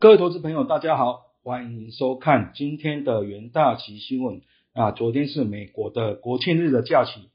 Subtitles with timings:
[0.00, 4.42] 各位投资朋友，大家好，欢迎收看今天的元大旗新闻。
[4.72, 7.30] 啊，昨天是美国的国庆日的假期，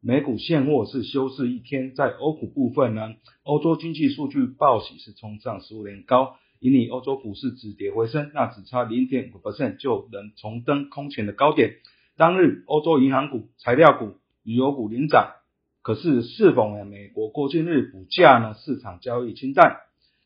[0.00, 1.94] 美股现货是休市一天。
[1.94, 11.76] 在欧股部分呢，欧洲经济数据报喜，是冲上十五年高，引领欧洲股市止跌回升，那只差零点五 percent 就能重登空前的高点。
[12.16, 15.34] 当日，欧洲银行股、材料股、旅游股领涨。
[15.82, 16.82] 可是，是否？
[16.84, 18.54] 美国国庆日股价呢？
[18.54, 19.76] 市场交易清淡。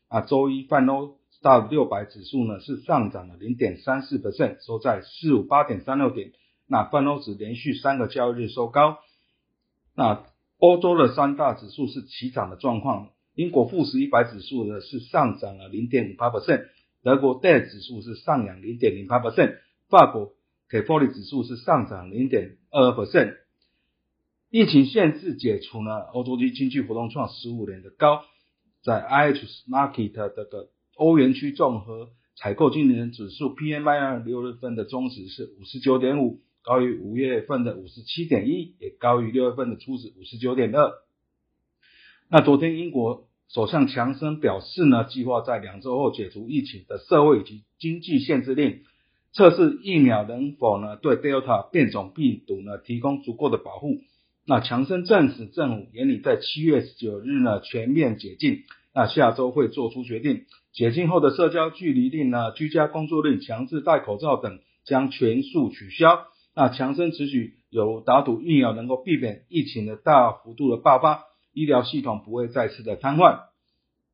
[0.07, 1.17] 啊，周一泛欧。
[1.43, 6.31] 大六百指数呢是上涨了零点三四 percent，收在四五八点三六点。
[6.67, 8.97] 那泛欧指连续三个交易日收高。
[9.93, 10.25] 那
[10.57, 16.63] 欧洲的三大指数是齐涨的状况，英国富时一百指数呢是上涨了零点五八 percent，
[17.03, 19.57] 德国 d a 指数是上扬零点零八 percent，
[19.89, 20.31] 法国
[20.69, 23.35] k f o r 指数是上涨零点二 percent。
[24.49, 28.23] 疫情限制解除呢，欧洲的经济活动创十五年的高，
[28.81, 30.69] 在 IHS Market 这个。
[30.95, 40.91] 欧元区综合采购经理人指数 PMI 六月份的中值是五十九点五，高于五月份的五十七点一，也高于六月份的初值五十九点二。
[42.29, 48.81] 那昨天英国首相强生表示呢，计划在两周后解除疫情的社会以及经济限制令，
[49.33, 54.01] 测试疫苗能否呢对 Delta 变种病毒呢提供足够的保护。
[54.45, 58.63] 那强生证实政府眼里在七月十九日呢全面解禁，
[58.93, 60.45] 那下周会做出决定。
[60.73, 66.25] 解禁后的社交距离令呢、居家工作令、强制戴口罩等将全数取消。
[66.55, 73.41] 那强生持续有打赌疫苗能够避免疫情的大幅度的爆发，医疗系统不会再次的瘫痪。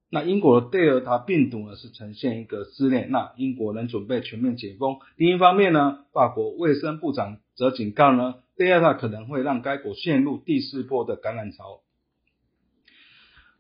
[0.10, 4.98] 那英国的德尔塔病毒呢是呈现一个撕裂，那英国人准备全面解封。
[5.16, 11.80] 另一方面呢，法国卫生部长则警告呢，贝尔塔可能会让该国陷入第四波的感染潮。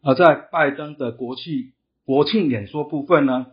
[0.01, 1.71] 而在拜登的国际。
[2.09, 3.45] 国庆演说部分呢？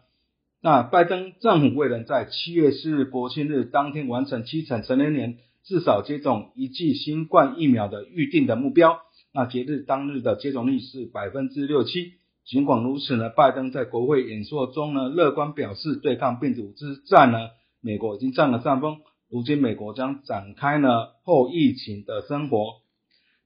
[0.62, 9.00] 那拜登政府为了在七月四日国庆日当天完成七成成年人至少接种一剂新冠疫苗的预定的目标，
[9.34, 12.14] 那截至当日的接种率是百分之六七。
[12.46, 17.50] 尽管如此呢，拜登在国会演说中呢，乐观表示对抗病毒之战呢，
[17.82, 19.00] 美国已经占了上风。
[19.28, 22.76] 如今美国将展开呢后疫情的生活。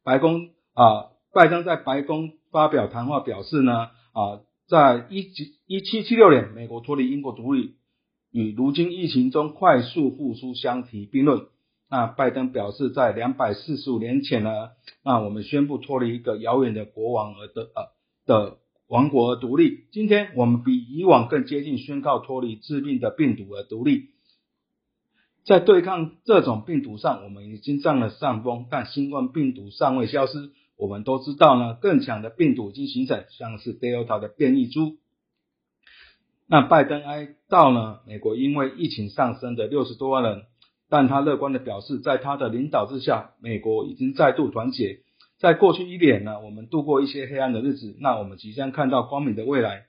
[0.04, 4.42] 白宫啊，拜登在白宫发表谈话表示呢啊。
[4.70, 7.74] 在一七一七七六年，美国脱离英国独立，
[8.30, 11.46] 与如今疫情中快速复苏相提并论。
[11.90, 14.68] 那拜登表示，在两百四十五年前呢，
[15.02, 17.88] 那我们宣布脱离一个遥远的国王而的呃
[18.26, 19.86] 的王国而独立。
[19.90, 24.10] 今天我们比以往更接近宣告脱离致命的病毒而独立。
[25.44, 30.52] 在对抗这种病毒上，我们已经占了上风，但新冠病毒尚未消失。
[30.80, 34.96] 我们都知道呢，更强的病毒已经形成，像是 Delta 的变异株。
[36.46, 40.44] 那拜登哀悼呢，美国因为疫情上升的六十多万人，
[40.88, 45.00] 但他乐观的表示，在他的领导之下，美国已经再度团结。
[45.38, 49.84] 在过去一年呢，我们度过一些黑暗的日子，那我们即将看到光明的未来。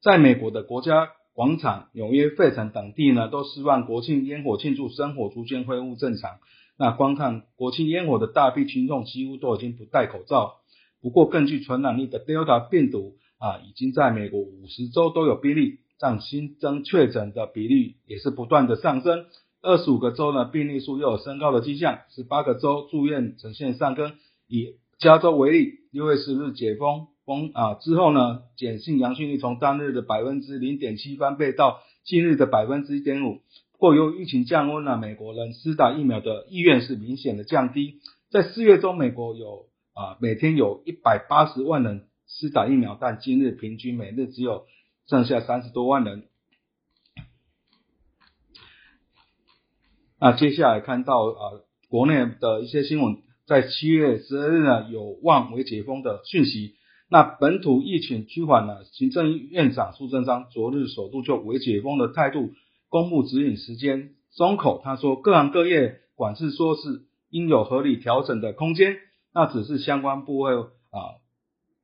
[0.00, 6.38] 在美国的国家广场、纽约、费城等地呢，都希望国庆烟火庆祝生活逐渐恢复正常。
[6.80, 10.60] 那观看国庆烟火的大批群众几乎都已经不戴口罩。
[11.02, 19.26] 不过，更具传染力的 Delta 病毒啊，已经在美国五十州都有病例，占新增确诊的比例也是不断的上升。
[19.60, 21.98] 二十五个州呢，病例数又有升高的迹象。
[22.08, 24.14] 十八个州住院呈现上升。
[24.48, 33.42] 以加州为例，六月十日解封封啊之后呢，碱性阳性率从当日的百分之零点七翻倍到今日的百分之一点五。
[33.80, 38.00] 或由疫情降温了，美国人施打疫苗的意愿是明显的降低。
[38.28, 44.66] 在四月中，美国有啊每天有一百八十万人施打疫苗，但今日平均每日只有
[45.06, 46.24] 剩下三十多万人。
[50.20, 56.74] 那接下来看到啊国内的一些新闻，在七月十二日呢有望为解封的讯息。
[57.08, 62.52] 那本土疫情趋缓呢，行政院长苏贞昌昨日首度就为解封的态度。
[62.90, 68.96] 公布指引时间松口，他说各行各业管制说是应有合理调整的空间，
[69.32, 71.22] 那只是相关部位啊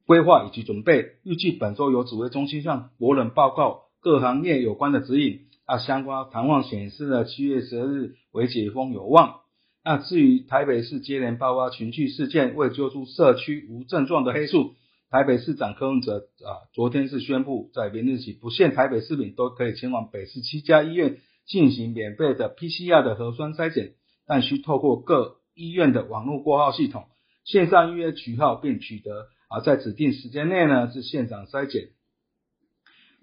[0.05, 5.47] 规划以及准备，预计本周由指挥中心向国人报告各行业有关的指引。
[5.67, 9.41] 那相关谈话显示呢，七月十二日为解封有望。
[9.85, 14.75] 那至于台北市接连爆发群聚事件，未揪出社区无症状的黑数。
[15.09, 23.93] 台北市长柯文哲啊，昨天是宣布，在明日起，不限台北市民都可以前往北市七家医院进行免费的 PCR 的核酸筛检，
[24.27, 27.05] 但需透过各医院的网络挂号系统，
[27.45, 31.91] 线上预约取号并取得，而在指定时间内呢是现场筛检。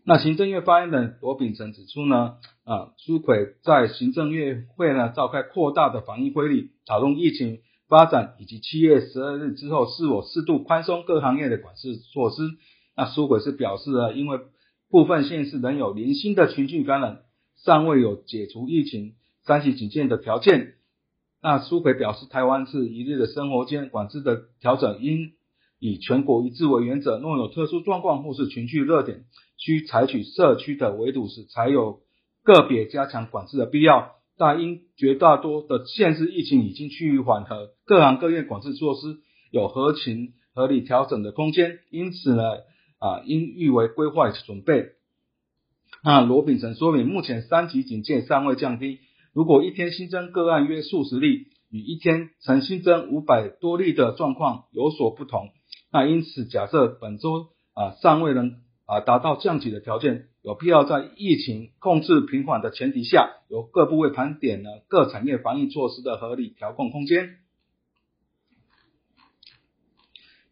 [0.05, 12.41] 那行政院发言人罗秉成指出呢，啊，苏奎在行政院会呢召开扩大的防疫会议，讨论疫情发展以及七月十二日之后是否适度宽松各行业的管制措施。
[12.95, 14.39] 那苏奎是表示了，因为
[14.89, 17.21] 部分县市仍有零星的群聚感染，
[17.57, 20.75] 尚未有解除疫情三级警戒的条件。
[21.41, 25.33] 那苏奎表示，台湾是一日的生活间管制的调整应。
[25.79, 29.25] 以全国一致为原则，若有特殊状况或是群聚热点，
[29.57, 31.99] 需采取社区的围堵时，才有
[32.41, 34.13] 个别加强管制的必要。
[34.37, 39.17] 但因绝大多的县市疫情已经趋于缓和，各行各业管制措施
[39.51, 42.43] 有合情合理调整的空间，因此呢，
[42.99, 44.93] 啊，应预为规划准备。
[46.03, 48.99] 那罗秉成说明，目前三级警戒尚未降低，
[49.33, 55.49] 如果一天新增个案约数十例，与一天曾新增五百多例的状况有所不同。
[55.91, 58.55] 那因此，假设本周啊尚未能
[58.93, 67.37] 啊达到降级的条件，有必要在疫情控制平缓的前提下，由各部位盘点呢各产业防疫措施的合理调控空间。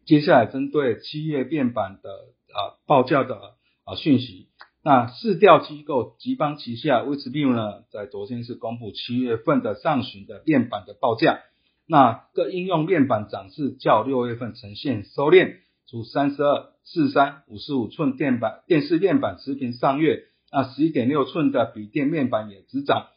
[0.04, 3.54] 接下来针对七月面板的啊报价的
[3.84, 4.48] 啊讯息，
[4.82, 11.38] 那市调机构吉邦旗下 w i s b i 呢，在昨天是公布七月份的上旬的面板的报价。
[11.86, 23.08] 那各应用面板涨势较六月份呈现收敛，除三十二、四三、五十五寸电板电视面板持平上月，那十一点六寸的笔电面板也只涨。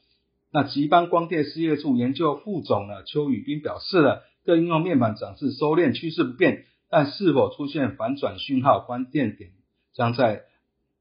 [0.52, 9.52] 那吉邦光电事业处研究副总呢邱宇斌表示了，各应用面板涨势收敛趋势不变，但是否出现反转讯号，关键点
[9.94, 10.44] 将在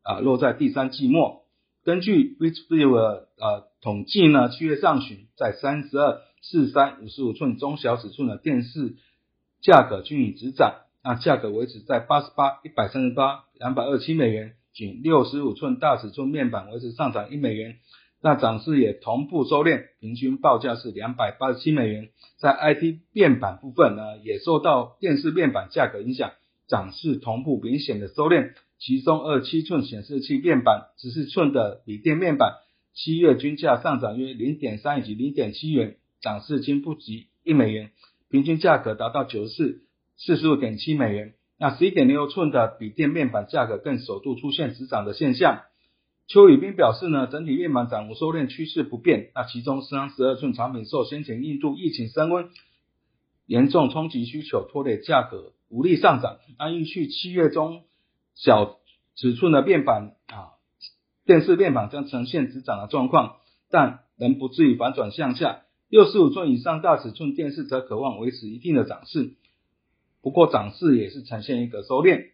[0.03, 1.43] 啊落在第三季末。
[1.85, 6.21] 根据 w i c h v i e w 呃统计呢，七月上旬在三十二。
[6.47, 8.97] 四三五十五寸中小尺寸的电视
[9.63, 14.55] 价格均已止涨，那价格维持在八十八、一百三十八、两百二七美元。
[14.73, 17.77] 仅六十五寸大尺寸面板维持上涨一美元，
[18.21, 22.09] 那涨势也同步收敛，平均报价是两百八十七美元。
[22.39, 26.33] 在 IT 面板部分呢，也受到电视面板价格影响，
[26.67, 28.51] 涨势同步明显的收敛。
[28.81, 32.55] 其中二七寸显示器面板、十四寸的笔电面板，
[32.95, 35.99] 七月均价上涨约零点三以及零点七元。
[36.21, 37.91] 涨势均不及一美元，
[38.29, 39.83] 平均价格达到九十四
[40.17, 41.35] 四十五点七美元。
[41.59, 45.63] 那十一点六寸的笔电面板价格更首度出现止涨的现象。
[46.27, 49.31] 邱宇斌表示呢，整体面板涨幅收敛趋势不变。
[49.35, 52.49] 那其中三十二寸产品受先前印度疫情升温
[53.47, 56.39] 严重冲击需求，拖累价格无力上涨。
[56.59, 57.83] 那预计七月中
[58.35, 58.79] 小
[59.17, 60.57] 尺寸的面板啊，
[61.27, 63.37] 电视面板将呈现止涨的状况，
[63.71, 65.61] 但仍不至于反转向下。
[65.89, 69.35] 六十五寸以上大尺寸电视则渴望维持一定的涨势，
[70.25, 72.31] 不过涨势也是呈现一个收敛。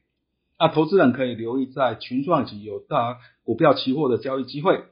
[0.58, 4.84] 那投资人可以留意在群创及有大股票期货的交易机会。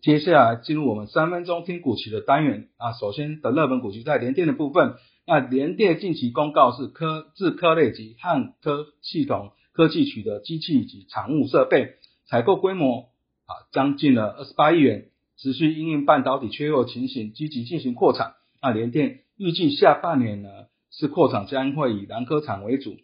[0.00, 4.96] 接下来进入我们三分钟听股期的单元啊，首先的热门股期在联电的部分，
[5.26, 11.94] 那联电近期公告是科智科类及汉科系统科技取得机器及产物设备
[12.26, 13.10] 采购规模
[13.46, 15.06] 啊将近了二十八亿元。
[15.36, 18.34] 持续因应半导体缺货情形，积极进行扩产。
[18.60, 20.50] 那联电预计下半年呢，
[20.90, 22.96] 是扩产将会以南科厂为主。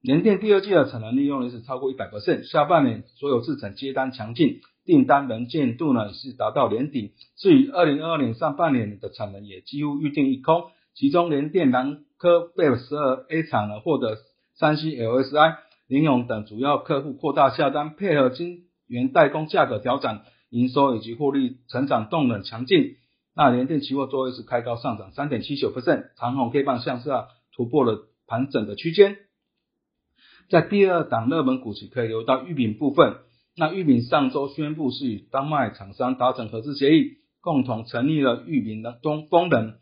[0.00, 7.12] 联电第二季的产能利用率是超过一百 percent，下半年所有制程接单强劲，订单能见度呢是达到年底。
[7.36, 14.18] 至于二零二二年上半年的产能也几乎预定一空，其中联电南科 b 十二 A 厂呢获得
[14.54, 15.56] 三星、LSI、
[15.88, 20.20] 联咏等主要客户扩大下单，配合晶圆代工价格调整。
[20.50, 22.96] 营收以及获利成长动能强劲，
[23.38, 29.16] 那联电期货周一是开高上涨三点七九 percent，长虹 K 棒向下突破了盘整的区间。
[30.50, 33.18] 在第二档热门股期可以留到玉饼部分，
[33.56, 39.74] 那玉饼上周宣布是与丹麦厂商达成合资协议，共同成立了玉饼的东风能，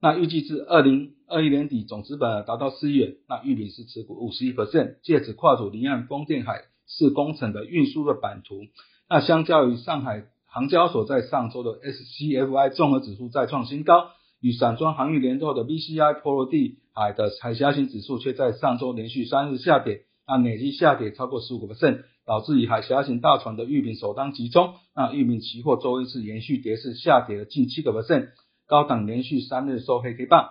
[0.00, 8.62] 那预计至二零二一年底总资本达到四亿元，那玉饼是持股五十一 percent，借此跨足离岸风电海事工程的运输的版图。
[9.10, 28.28] 那相较于上海航交所在上周的 SCFI 综合指数再创新高，与散装航运联动的 BCI 波罗的海的海峡型指数却在上周连续三日下跌，那累计下跌超过十五个 percent，导致以海峡型大船的玉米首当其冲，那玉米期货周一是连续跌势下跌了近七个 percent，
[28.68, 30.50] 高档连续三日收黑 K 棒。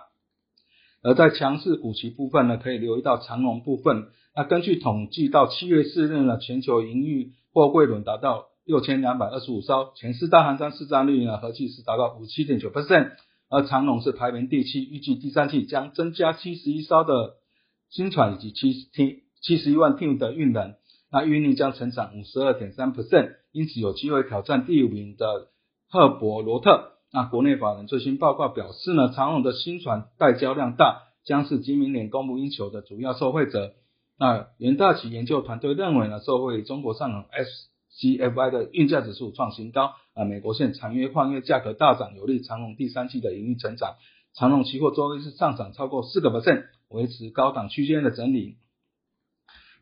[1.02, 13.12] 而在强势股期部分呢，可以留意到长龙部分，那根据统计到七月四日呢，全球营运货柜轮达到六千两百二十五艘，前四大航商市占率呢合计是达到五七点九 percent，
[13.50, 17.34] 而长龙是排名第七，预计第三季将增加七十一艘的
[17.90, 20.74] 新船以及七七七十一万 t 的运能。
[21.12, 25.48] 那运力将成长五十二点三 percent，因此有机会挑战第五名的
[25.88, 26.94] 赫伯罗特。
[27.12, 33.74] 那国内法人最新报告表示呢，长荣的新船待交量大，将是今明年供不应求的主要受惠者。
[34.18, 37.26] 那元大旗研究团队认为呢，受惠中国上港
[37.96, 43.96] SCFI 的运价指数创新高，啊，美国线长约换月价格大涨，有利长荣第三季的盈利成长。
[44.34, 48.56] 长荣期货周一是上涨超过四个 percent，维持高档区间的整理。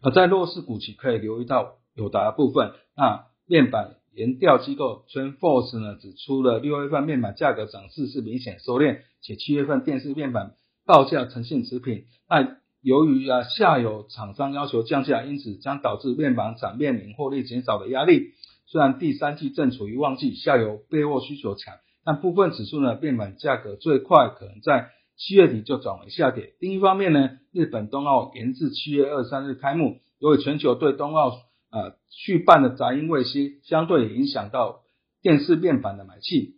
[0.03, 3.97] 而在弱势股期可以留意到友达部分，那面板。
[4.15, 10.55] 研调机构 t r e n Force 呢指出了六月份面板价格涨势是明显收敛，且七月份电视面板
[10.85, 12.05] 报价呈现持平。
[12.29, 18.33] 那由于啊下游厂商要求降价，因此将导致面板厂面临获利减少的压力。
[18.67, 26.55] 虽然第三季正处于旺季，下游备货需求强，但部分指数呢面板价格最快可能在七月底就转为下跌。
[26.59, 31.31] 另一方面呢，日本冬奥延至七月二三日开幕，由于全球对冬奥
[31.71, 34.81] 呃，续办的杂音未息，相对影响到
[35.23, 36.57] 电视面板的买气。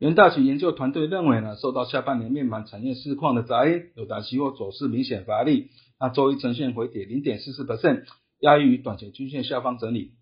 [0.00, 5.68] 元大旗研究团队认为呢，受到下半年面板产业市况的杂音，有达期货走势明显乏力，
[6.00, 8.04] 那周一呈现回跌零点四四 percent，
[8.38, 10.12] 压抑于短期均线下方整理。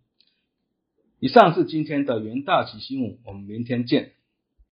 [1.20, 4.14] 以上是今天的元大旗新闻，我们明天见。